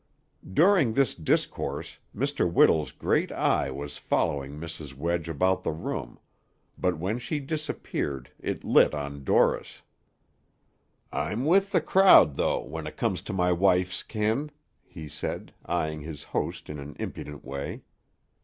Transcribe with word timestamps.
During 0.51 0.93
this 0.93 1.13
discourse 1.13 1.99
Mr. 2.15 2.51
Whittle's 2.51 2.91
great 2.91 3.31
eye 3.31 3.69
was 3.69 3.99
following 3.99 4.53
Mrs. 4.59 4.95
Wedge 4.95 5.29
about 5.29 5.61
the 5.61 5.71
room, 5.71 6.17
but 6.75 6.97
when 6.97 7.19
she 7.19 7.39
disappeared 7.39 8.31
it 8.39 8.63
lit 8.63 8.95
on 8.95 9.23
Dorris. 9.23 9.83
"I'm 11.13 11.45
with 11.45 11.71
the 11.71 11.81
crowd, 11.81 12.35
though, 12.35 12.63
when 12.65 12.87
it 12.87 12.97
comes 12.97 13.21
to 13.21 13.33
my 13.33 13.51
wife's 13.51 14.01
kin," 14.01 14.49
he 14.83 15.07
said, 15.07 15.53
eyeing 15.67 16.01
his 16.01 16.23
host 16.23 16.67
in 16.67 16.79
an 16.79 16.95
impudent 16.97 17.45
way. 17.45 17.83